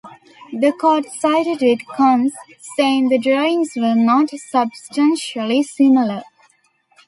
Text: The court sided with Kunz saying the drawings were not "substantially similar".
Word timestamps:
The 0.51 0.71
court 0.73 1.05
sided 1.11 1.61
with 1.61 1.85
Kunz 1.85 2.31
saying 2.75 3.09
the 3.09 3.19
drawings 3.19 3.73
were 3.75 3.93
not 3.93 4.31
"substantially 4.39 5.61
similar". 5.61 6.23